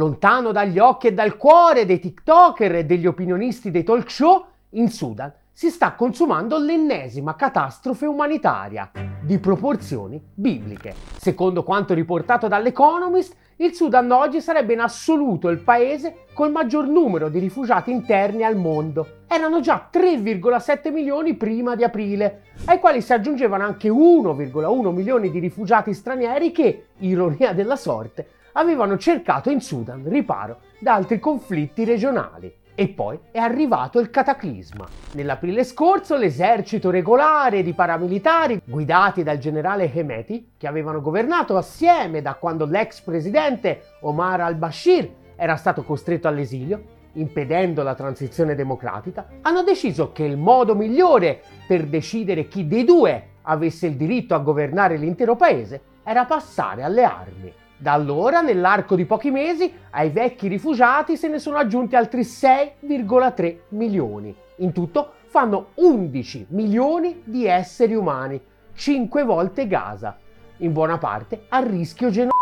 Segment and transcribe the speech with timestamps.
[0.00, 4.88] Lontano dagli occhi e dal cuore dei TikToker e degli opinionisti dei talk show, in
[4.88, 8.90] Sudan si sta consumando l'ennesima catastrofe umanitaria
[9.20, 10.94] di proporzioni bibliche.
[11.18, 17.28] Secondo quanto riportato dall'Economist, il Sudan oggi sarebbe in assoluto il paese col maggior numero
[17.28, 19.24] di rifugiati interni al mondo.
[19.28, 25.40] Erano già 3,7 milioni prima di aprile, ai quali si aggiungevano anche 1,1 milioni di
[25.40, 32.52] rifugiati stranieri che, ironia della sorte, avevano cercato in Sudan riparo da altri conflitti regionali.
[32.74, 34.88] E poi è arrivato il cataclisma.
[35.12, 42.34] Nell'aprile scorso l'esercito regolare di paramilitari, guidati dal generale Hemeti, che avevano governato assieme da
[42.34, 50.12] quando l'ex presidente Omar al-Bashir era stato costretto all'esilio, impedendo la transizione democratica, hanno deciso
[50.12, 55.36] che il modo migliore per decidere chi dei due avesse il diritto a governare l'intero
[55.36, 57.52] paese era passare alle armi.
[57.80, 63.56] Da allora, nell'arco di pochi mesi, ai vecchi rifugiati se ne sono aggiunti altri 6,3
[63.70, 64.36] milioni.
[64.56, 68.38] In tutto fanno 11 milioni di esseri umani,
[68.74, 70.18] 5 volte Gaza,
[70.58, 72.38] in buona parte a rischio genocidio,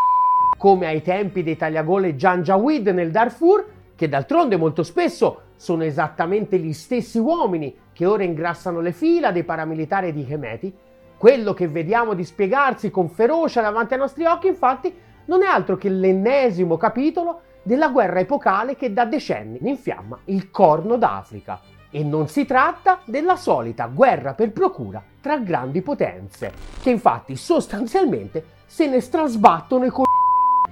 [0.58, 3.64] come ai tempi dei tagliagole Janjaweed nel Darfur,
[3.94, 9.44] che d'altronde molto spesso sono esattamente gli stessi uomini che ora ingrassano le fila dei
[9.44, 10.74] paramilitari di Hemeti.
[11.16, 15.88] Quello che vediamo dispiegarsi con ferocia davanti ai nostri occhi, infatti, non è altro che
[15.88, 21.60] l'ennesimo capitolo della guerra epocale che da decenni infiamma il Corno d'Africa.
[21.90, 28.56] E non si tratta della solita guerra per procura tra grandi potenze, che infatti sostanzialmente
[28.66, 30.04] se ne strasbattono i co-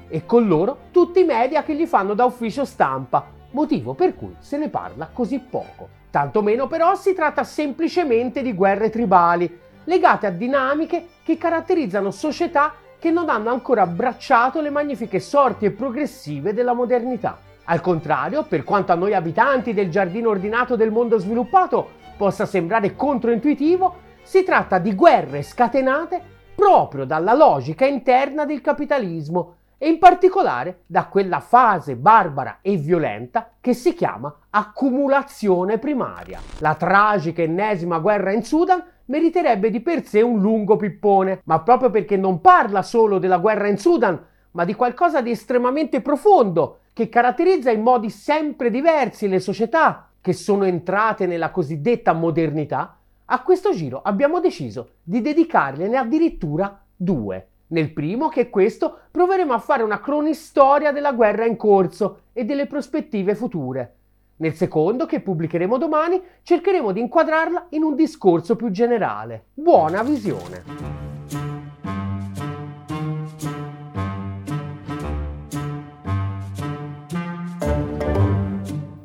[0.09, 4.35] e con loro tutti i media che gli fanno da ufficio stampa, motivo per cui
[4.39, 5.89] se ne parla così poco.
[6.11, 12.75] Tanto meno però si tratta semplicemente di guerre tribali, legate a dinamiche che caratterizzano società
[13.07, 17.39] che non hanno ancora abbracciato le magnifiche sorti e progressive della modernità.
[17.67, 22.97] Al contrario, per quanto a noi abitanti del giardino ordinato del mondo sviluppato possa sembrare
[22.97, 26.21] controintuitivo, si tratta di guerre scatenate
[26.57, 33.51] proprio dalla logica interna del capitalismo e in particolare da quella fase barbara e violenta
[33.61, 36.41] che si chiama accumulazione primaria.
[36.59, 41.91] La tragica ennesima guerra in Sudan meriterebbe di per sé un lungo pippone, ma proprio
[41.91, 44.19] perché non parla solo della guerra in Sudan,
[44.53, 50.33] ma di qualcosa di estremamente profondo che caratterizza in modi sempre diversi le società che
[50.33, 57.49] sono entrate nella cosiddetta modernità, a questo giro abbiamo deciso di dedicargliene addirittura due.
[57.69, 62.45] Nel primo, che è questo, proveremo a fare una cronistoria della guerra in corso e
[62.45, 63.95] delle prospettive future.
[64.37, 69.47] Nel secondo, che pubblicheremo domani, cercheremo di inquadrarla in un discorso più generale.
[69.55, 70.63] Buona visione!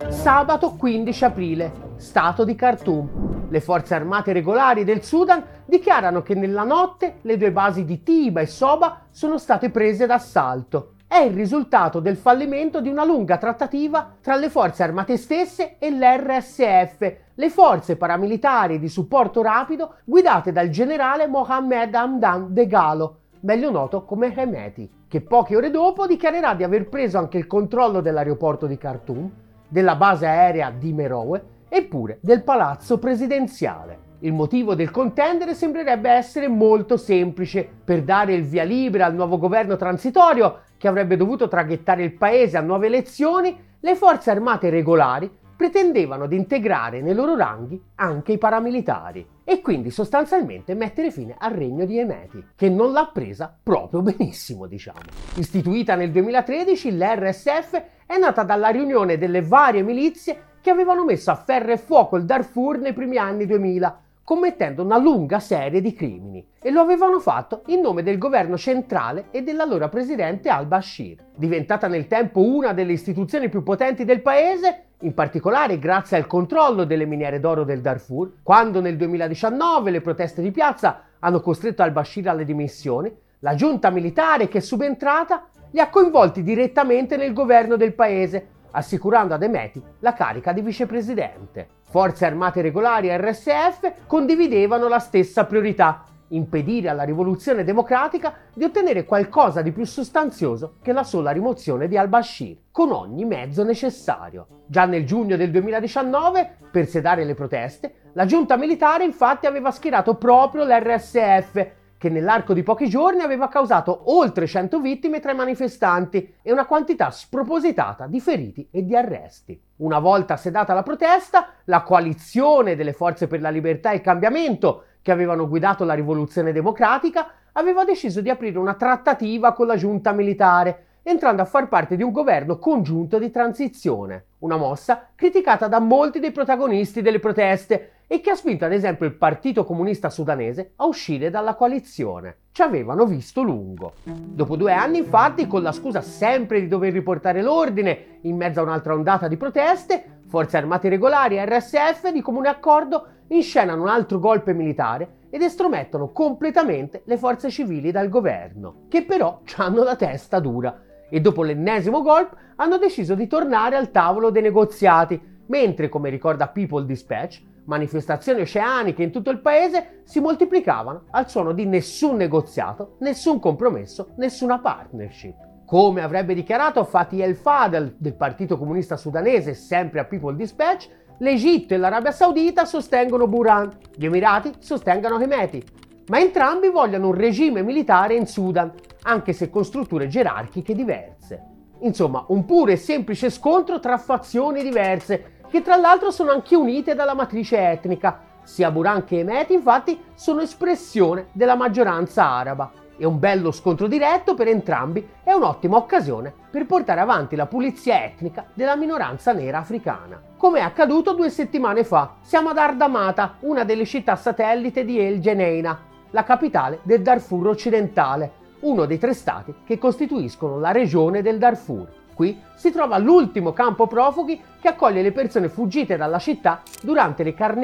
[0.09, 3.30] Sabato 15 aprile, Stato di Khartoum.
[3.51, 8.39] Le forze armate regolari del Sudan dichiarano che nella notte le due basi di Tiba
[8.39, 14.15] e Soba sono state prese d'assalto è il risultato del fallimento di una lunga trattativa
[14.21, 20.69] tra le forze armate stesse e l'RSF, le forze paramilitari di supporto rapido guidate dal
[20.69, 26.87] generale Mohammed Hamdan Degalo, meglio noto come Hemeti, che poche ore dopo dichiarerà di aver
[26.87, 29.29] preso anche il controllo dell'aeroporto di Khartoum,
[29.67, 34.09] della base aerea di Merowe e pure del palazzo presidenziale.
[34.19, 39.37] Il motivo del contendere sembrerebbe essere molto semplice, per dare il via libera al nuovo
[39.37, 45.39] governo transitorio che avrebbe dovuto traghettare il paese a nuove elezioni, le forze armate regolari
[45.55, 51.53] pretendevano di integrare nei loro ranghi anche i paramilitari e quindi sostanzialmente mettere fine al
[51.53, 54.99] regno di Emeti, che non l'ha presa proprio benissimo, diciamo.
[55.35, 61.35] Istituita nel 2013, l'RSF è nata dalla riunione delle varie milizie che avevano messo a
[61.35, 66.45] ferro e fuoco il Darfur nei primi anni 2000 commettendo una lunga serie di crimini
[66.61, 71.17] e lo avevano fatto in nome del governo centrale e dell'allora presidente al-Bashir.
[71.35, 76.85] Diventata nel tempo una delle istituzioni più potenti del paese, in particolare grazie al controllo
[76.85, 82.29] delle miniere d'oro del Darfur, quando nel 2019 le proteste di piazza hanno costretto al-Bashir
[82.29, 87.93] alle dimissioni, la giunta militare che è subentrata li ha coinvolti direttamente nel governo del
[87.93, 91.67] paese, assicurando ad Emeti la carica di vicepresidente.
[91.89, 99.05] Forze armate regolari e RSF condividevano la stessa priorità, impedire alla rivoluzione democratica di ottenere
[99.05, 104.63] qualcosa di più sostanzioso che la sola rimozione di al-Bashir, con ogni mezzo necessario.
[104.67, 110.15] Già nel giugno del 2019, per sedare le proteste, la giunta militare infatti aveva schierato
[110.15, 116.33] proprio l'RSF, che nell'arco di pochi giorni aveva causato oltre 100 vittime tra i manifestanti
[116.41, 119.61] e una quantità spropositata di feriti e di arresti.
[119.75, 124.85] Una volta sedata la protesta, la coalizione delle forze per la libertà e il cambiamento,
[125.03, 130.11] che avevano guidato la rivoluzione democratica, aveva deciso di aprire una trattativa con la giunta
[130.11, 135.79] militare entrando a far parte di un governo congiunto di transizione, una mossa criticata da
[135.79, 140.73] molti dei protagonisti delle proteste e che ha spinto ad esempio il Partito Comunista Sudanese
[140.75, 142.39] a uscire dalla coalizione.
[142.51, 143.93] Ci avevano visto lungo.
[144.03, 148.63] Dopo due anni, infatti, con la scusa sempre di dover riportare l'ordine in mezzo a
[148.63, 154.19] un'altra ondata di proteste, forze armate regolari e RSF di comune accordo inscenano un altro
[154.19, 160.41] golpe militare ed estromettono completamente le forze civili dal governo, che però hanno la testa
[160.41, 166.09] dura e dopo l'ennesimo golpe hanno deciso di tornare al tavolo dei negoziati, mentre, come
[166.09, 172.15] ricorda People Dispatch, manifestazioni oceaniche in tutto il paese si moltiplicavano al suono di nessun
[172.15, 175.35] negoziato, nessun compromesso, nessuna partnership.
[175.65, 181.73] Come avrebbe dichiarato Fatih El Fadel del Partito Comunista Sudanese, sempre a People Dispatch, l'Egitto
[181.73, 185.63] e l'Arabia Saudita sostengono Buran, gli Emirati sostengono Hemeti,
[186.07, 188.73] ma entrambi vogliono un regime militare in Sudan,
[189.03, 191.45] anche se con strutture gerarchiche diverse.
[191.83, 196.95] Insomma, un puro e semplice scontro tra fazioni diverse, che tra l'altro sono anche unite
[196.95, 198.21] dalla matrice etnica.
[198.43, 202.71] Sia Buran che Emeti, infatti, sono espressione della maggioranza araba.
[202.97, 208.03] E un bello scontro diretto per entrambi è un'ottima occasione per portare avanti la pulizia
[208.03, 210.21] etnica della minoranza nera africana.
[210.37, 215.19] Come è accaduto due settimane fa, siamo ad Ardamata, una delle città satellite di El
[215.19, 215.77] Geneina,
[216.11, 222.00] la capitale del Darfur occidentale, uno dei tre stati che costituiscono la regione del Darfur.
[222.13, 227.33] Qui si trova l'ultimo campo profughi che accoglie le persone fuggite dalla città durante le
[227.33, 227.61] carne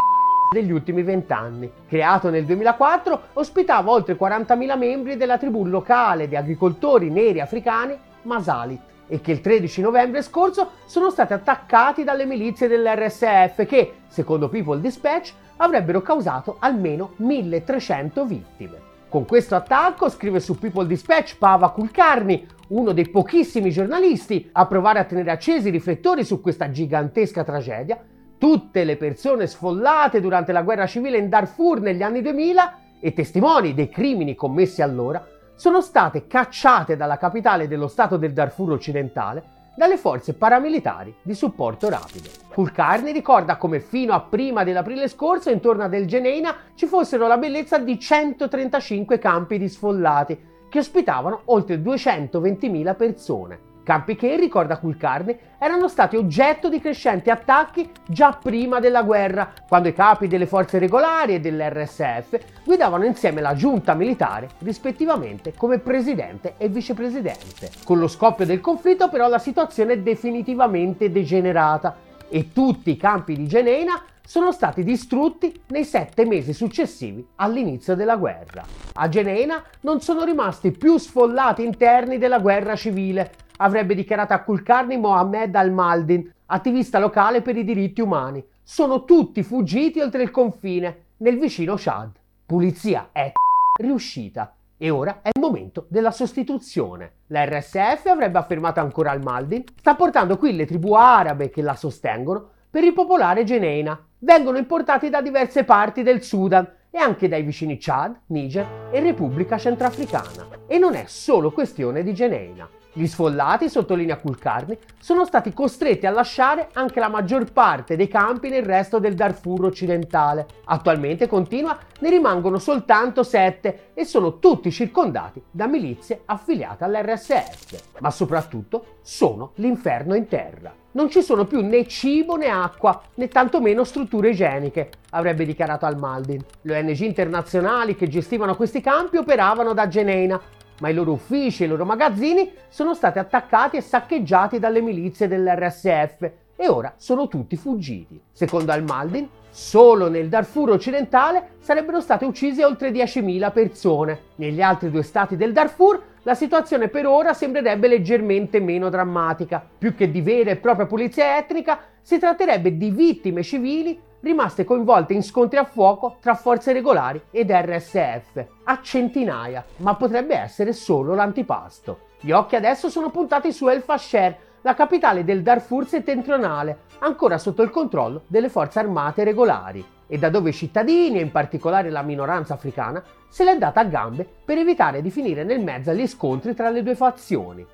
[0.51, 1.71] degli ultimi vent'anni.
[1.87, 8.81] Creato nel 2004, ospitava oltre 40.000 membri della tribù locale di agricoltori neri africani Masalit
[9.07, 14.81] e che il 13 novembre scorso sono stati attaccati dalle milizie dell'RSF che, secondo People
[14.81, 18.85] Dispatch, avrebbero causato almeno 1300 vittime.
[19.09, 24.99] Con questo attacco, scrive su People Dispatch Pava Kulkarni, uno dei pochissimi giornalisti a provare
[24.99, 27.99] a tenere accesi i riflettori su questa gigantesca tragedia,
[28.37, 33.73] tutte le persone sfollate durante la guerra civile in Darfur negli anni 2000 e testimoni
[33.73, 35.25] dei crimini commessi allora
[35.55, 41.87] sono state cacciate dalla capitale dello stato del Darfur occidentale dalle forze paramilitari di supporto
[41.87, 42.29] rapido.
[42.51, 47.37] Kulkarni ricorda come fino a prima dell'aprile scorso intorno a Del Geneina ci fossero la
[47.37, 53.59] bellezza di 135 campi di sfollati che ospitavano oltre 220.000 persone.
[53.87, 59.87] Campi che, ricorda Kulkarni, erano stati oggetto di crescenti attacchi già prima della guerra, quando
[59.87, 66.55] i capi delle forze regolari e dell'RSF guidavano insieme la giunta militare, rispettivamente come presidente
[66.57, 67.71] e vicepresidente.
[67.85, 71.95] Con lo scoppio del conflitto però la situazione è definitivamente degenerata
[72.27, 78.17] e tutti i campi di Geneina sono stati distrutti nei sette mesi successivi all'inizio della
[78.17, 78.65] guerra.
[78.95, 84.97] A Geneina non sono rimasti più sfollati interni della guerra civile, avrebbe dichiarato a Kulkarni
[84.97, 88.43] Mohammed al-Maldin, attivista locale per i diritti umani.
[88.61, 92.11] Sono tutti fuggiti oltre il confine, nel vicino Chad.
[92.45, 93.31] Pulizia è
[93.79, 94.53] riuscita.
[94.75, 97.11] E ora è il momento della sostituzione.
[97.27, 102.49] La RSF, avrebbe affermato ancora al-Maldin, sta portando qui le tribù arabe che la sostengono
[102.69, 103.97] per ripopolare Geneina.
[104.19, 109.59] Vengono importati da diverse parti del Sudan e anche dai vicini Chad, Niger e Repubblica
[109.59, 110.47] Centrafricana.
[110.65, 112.67] E non è solo questione di Geneina.
[112.97, 118.49] Gli sfollati, sottolinea Kulkarni, sono stati costretti a lasciare anche la maggior parte dei campi
[118.49, 120.47] nel resto del Darfur occidentale.
[120.63, 127.99] Attualmente, continua, ne rimangono soltanto sette e sono tutti circondati da milizie affiliate all'RSF.
[127.99, 130.73] Ma soprattutto sono l'inferno in terra.
[130.93, 136.43] Non ci sono più né cibo né acqua, né tantomeno strutture igieniche, avrebbe dichiarato Al-Maldin.
[136.63, 140.41] Le ONG internazionali che gestivano questi campi operavano da Geneina,
[140.79, 145.27] ma i loro uffici e i loro magazzini sono stati attaccati e saccheggiati dalle milizie
[145.27, 148.19] dell'RSF e ora sono tutti fuggiti.
[148.31, 154.19] Secondo Al-Maldin, solo nel Darfur occidentale sarebbero state uccise oltre 10.000 persone.
[154.35, 159.65] Negli altri due stati del Darfur la situazione per ora sembrerebbe leggermente meno drammatica.
[159.77, 165.13] Più che di vera e propria pulizia etnica, si tratterebbe di vittime civili rimaste coinvolte
[165.13, 171.13] in scontri a fuoco tra forze regolari ed RSF, a centinaia, ma potrebbe essere solo
[171.13, 172.05] l'antipasto.
[172.19, 177.61] Gli occhi adesso sono puntati su El Fasher, la capitale del Darfur settentrionale, ancora sotto
[177.61, 179.85] il controllo delle forze armate regolari.
[180.07, 183.85] e da dove i cittadini, e in particolare la minoranza africana, se l'è data a
[183.85, 187.65] gambe per evitare di finire nel mezzo agli scontri tra le due fazioni.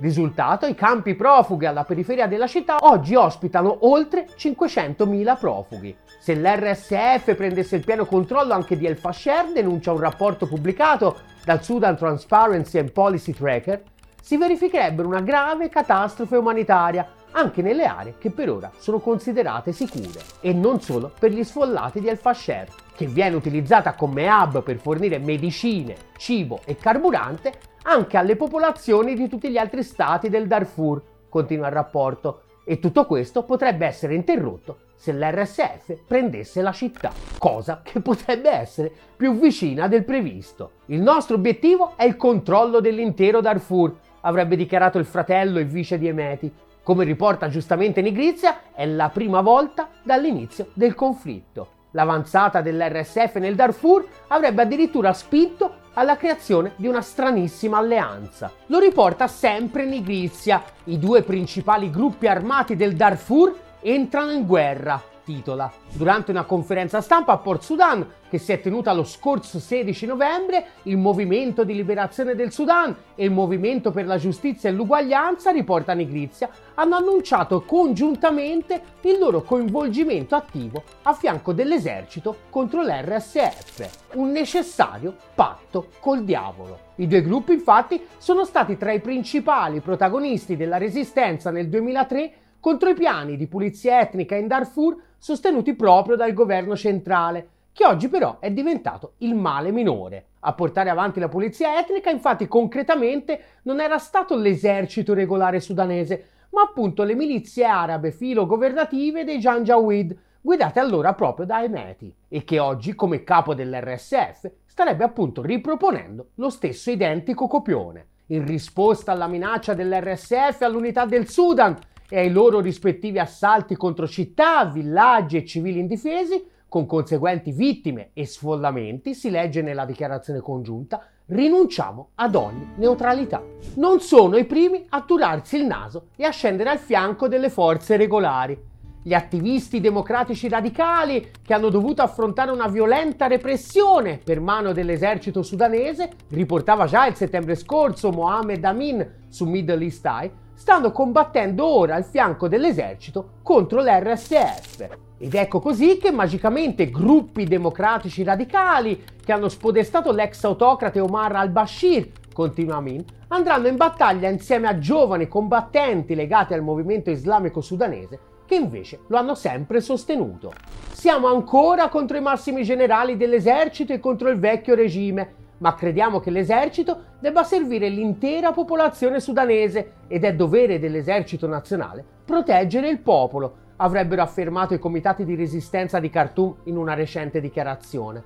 [0.00, 5.94] Risultato, i campi profughi alla periferia della città oggi ospitano oltre 500.000 profughi.
[6.18, 11.62] Se l'RSF prendesse il pieno controllo anche di El Fasher, denuncia un rapporto pubblicato dal
[11.62, 13.82] Sudan Transparency and Policy Tracker,
[14.22, 20.20] si verificherebbe una grave catastrofe umanitaria anche nelle aree che per ora sono considerate sicure
[20.40, 24.78] e non solo per gli sfollati di El Fasher, che viene utilizzata come hub per
[24.78, 31.02] fornire medicine, cibo e carburante anche alle popolazioni di tutti gli altri stati del Darfur,
[31.28, 37.80] continua il rapporto, e tutto questo potrebbe essere interrotto se l'RSF prendesse la città, cosa
[37.82, 40.72] che potrebbe essere più vicina del previsto.
[40.86, 46.06] Il nostro obiettivo è il controllo dell'intero Darfur, avrebbe dichiarato il fratello e vice di
[46.06, 46.52] Emeti.
[46.82, 51.78] Come riporta giustamente Nigrizia, è la prima volta dall'inizio del conflitto.
[51.92, 58.50] L'avanzata dell'RSF nel Darfur avrebbe addirittura spinto alla creazione di una stranissima alleanza.
[58.66, 60.62] Lo riporta sempre Nigrizia.
[60.84, 65.70] I due principali gruppi armati del Darfur entrano in guerra titola.
[65.92, 70.66] Durante una conferenza stampa a Port Sudan, che si è tenuta lo scorso 16 novembre,
[70.84, 75.92] il Movimento di Liberazione del Sudan e il Movimento per la Giustizia e l'Uguaglianza, riporta
[75.92, 85.14] Nigrizia, hanno annunciato congiuntamente il loro coinvolgimento attivo a fianco dell'esercito contro l'RSF, un necessario
[85.34, 86.88] patto col diavolo.
[86.96, 92.90] I due gruppi infatti sono stati tra i principali protagonisti della resistenza nel 2003 contro
[92.90, 98.38] i piani di pulizia etnica in Darfur sostenuti proprio dal governo centrale, che oggi però
[98.40, 100.24] è diventato il male minore.
[100.40, 106.62] A portare avanti la pulizia etnica, infatti, concretamente non era stato l'esercito regolare sudanese, ma
[106.62, 112.94] appunto le milizie arabe filo-governative dei Janjaweed, guidate allora proprio da Emeti, e che oggi,
[112.94, 118.06] come capo dell'RSF, starebbe appunto riproponendo lo stesso identico copione.
[118.30, 121.76] In risposta alla minaccia dell'RSF all'unità del Sudan,
[122.10, 128.26] e ai loro rispettivi assalti contro città, villaggi e civili indifesi, con conseguenti vittime e
[128.26, 133.42] sfollamenti, si legge nella dichiarazione congiunta, rinunciamo ad ogni neutralità.
[133.76, 137.96] Non sono i primi a turarsi il naso e a scendere al fianco delle forze
[137.96, 138.68] regolari.
[139.02, 146.10] Gli attivisti democratici radicali, che hanno dovuto affrontare una violenta repressione per mano dell'esercito sudanese,
[146.28, 152.04] riportava già il settembre scorso Mohamed Amin su Middle East Eye, stanno combattendo ora al
[152.04, 154.88] fianco dell'esercito contro l'RSF.
[155.16, 162.10] Ed ecco così che magicamente gruppi democratici radicali che hanno spodestato l'ex autocrate Omar al-Bashir,
[162.34, 168.56] continua Amin, andranno in battaglia insieme a giovani combattenti legati al movimento islamico sudanese che
[168.56, 170.52] invece lo hanno sempre sostenuto.
[170.92, 176.30] Siamo ancora contro i massimi generali dell'esercito e contro il vecchio regime, ma crediamo che
[176.30, 184.22] l'esercito debba servire l'intera popolazione sudanese ed è dovere dell'esercito nazionale proteggere il popolo, avrebbero
[184.22, 188.22] affermato i comitati di resistenza di Khartoum in una recente dichiarazione.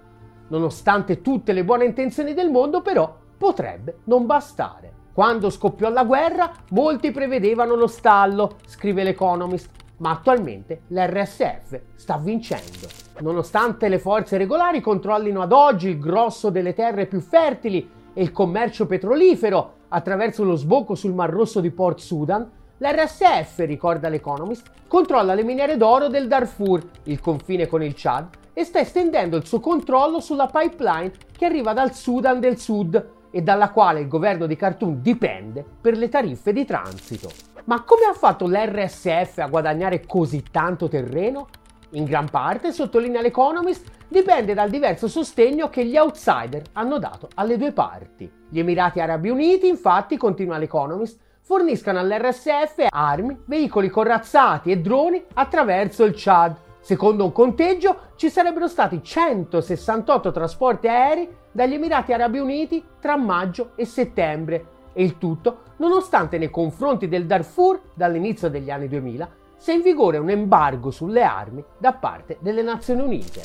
[0.48, 4.92] Nonostante tutte le buone intenzioni del mondo, però, potrebbe non bastare.
[5.14, 12.88] Quando scoppiò la guerra, molti prevedevano lo stallo, scrive l'Economist, ma attualmente l'RSF sta vincendo.
[13.20, 18.32] Nonostante le forze regolari controllino ad oggi il grosso delle terre più fertili e il
[18.32, 22.48] commercio petrolifero attraverso lo sbocco sul Mar Rosso di Port Sudan,
[22.78, 28.64] l'RSF, ricorda l'Economist, controlla le miniere d'oro del Darfur, il confine con il Chad, e
[28.64, 33.70] sta estendendo il suo controllo sulla pipeline che arriva dal Sudan del Sud e dalla
[33.70, 37.53] quale il governo di Khartoum dipende per le tariffe di transito.
[37.66, 41.48] Ma come ha fatto l'RSF a guadagnare così tanto terreno?
[41.90, 47.56] In gran parte, sottolinea l'Economist, dipende dal diverso sostegno che gli outsider hanno dato alle
[47.56, 48.30] due parti.
[48.50, 56.04] Gli Emirati Arabi Uniti, infatti, continua l'Economist, forniscono all'RSF armi, veicoli corazzati e droni attraverso
[56.04, 56.56] il Chad.
[56.80, 63.70] Secondo un conteggio ci sarebbero stati 168 trasporti aerei dagli Emirati Arabi Uniti tra maggio
[63.76, 69.74] e settembre, e il tutto nonostante nei confronti del Darfur, dall'inizio degli anni 2000, sia
[69.74, 73.42] in vigore un embargo sulle armi da parte delle Nazioni Unite.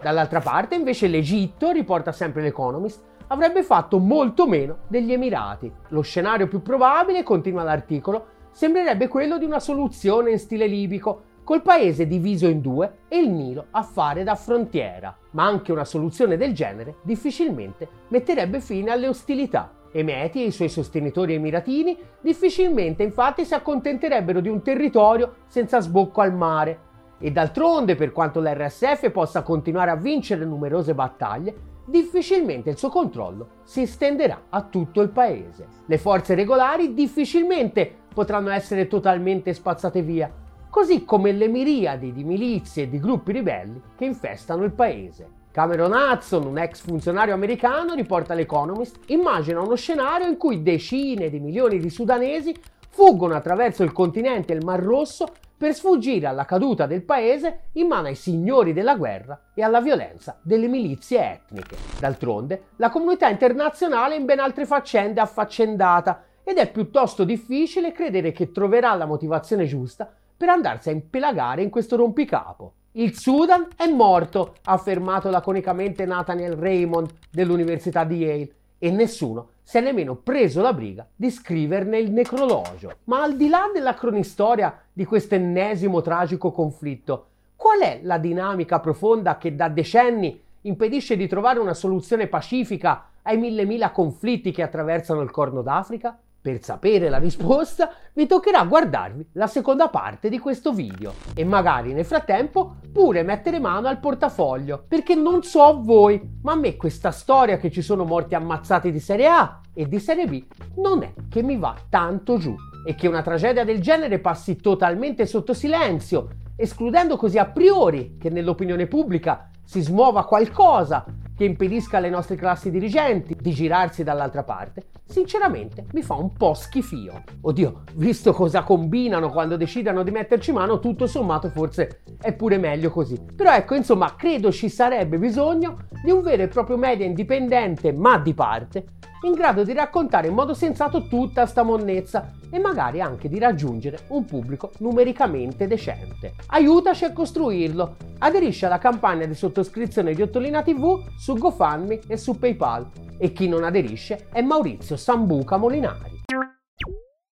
[0.00, 5.72] Dall'altra parte, invece, l'Egitto, riporta sempre l'Economist, avrebbe fatto molto meno degli Emirati.
[5.88, 11.62] Lo scenario più probabile, continua l'articolo, sembrerebbe quello di una soluzione in stile libico, col
[11.62, 15.16] paese diviso in due e il Nilo a fare da frontiera.
[15.30, 19.72] Ma anche una soluzione del genere difficilmente metterebbe fine alle ostilità.
[19.92, 26.22] Emeti e i suoi sostenitori emiratini difficilmente infatti si accontenterebbero di un territorio senza sbocco
[26.22, 26.90] al mare
[27.24, 31.54] E d'altronde, per quanto l'RSF possa continuare a vincere numerose battaglie,
[31.86, 35.66] difficilmente il suo controllo si estenderà a tutto il paese.
[35.86, 40.28] Le forze regolari difficilmente potranno essere totalmente spazzate via,
[40.68, 45.41] così come le miriadi di milizie e di gruppi ribelli che infestano il paese.
[45.52, 51.40] Cameron Hudson, un ex funzionario americano, riporta l'Economist, immagina uno scenario in cui decine di
[51.40, 52.56] milioni di sudanesi
[52.88, 57.86] fuggono attraverso il continente e il Mar Rosso per sfuggire alla caduta del paese in
[57.86, 61.76] mano ai signori della guerra e alla violenza delle milizie etniche.
[62.00, 68.32] D'altronde, la comunità internazionale è in ben altre faccende affaccendata ed è piuttosto difficile credere
[68.32, 72.72] che troverà la motivazione giusta per andarsi a impelagare in questo rompicapo.
[72.94, 79.78] Il Sudan è morto, ha affermato laconicamente Nathaniel Raymond dell'Università di Yale, e nessuno si
[79.78, 82.98] è nemmeno preso la briga di scriverne il necrologio.
[83.04, 88.78] Ma al di là della cronistoria di questo ennesimo tragico conflitto, qual è la dinamica
[88.78, 94.62] profonda che da decenni impedisce di trovare una soluzione pacifica ai mille mila conflitti che
[94.62, 96.18] attraversano il Corno d'Africa?
[96.42, 101.92] Per sapere la risposta vi toccherà guardarvi la seconda parte di questo video e magari
[101.92, 107.12] nel frattempo pure mettere mano al portafoglio perché non so voi ma a me questa
[107.12, 110.44] storia che ci sono morti ammazzati di serie A e di serie B
[110.78, 115.26] non è che mi va tanto giù e che una tragedia del genere passi totalmente
[115.26, 121.04] sotto silenzio escludendo così a priori che nell'opinione pubblica si smuova qualcosa
[121.42, 126.54] che impedisca alle nostre classi dirigenti di girarsi dall'altra parte, sinceramente mi fa un po'
[126.54, 127.24] schifio.
[127.40, 132.90] Oddio, visto cosa combinano quando decidano di metterci mano, tutto sommato forse è pure meglio
[132.90, 133.20] così.
[133.34, 138.18] Però ecco, insomma, credo ci sarebbe bisogno di un vero e proprio media indipendente, ma
[138.18, 138.84] di parte,
[139.22, 144.00] in grado di raccontare in modo sensato tutta sta monnezza e magari anche di raggiungere
[144.08, 146.34] un pubblico numericamente decente.
[146.46, 147.96] Aiutaci a costruirlo.
[148.18, 152.86] Aderisci alla campagna di sottoscrizione di Ottolina TV su GoFundMe e su PayPal.
[153.18, 156.22] E chi non aderisce è Maurizio Sambuca Molinari.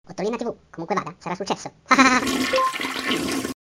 [0.07, 1.71] Ottolina TV, comunque vada, sarà successo.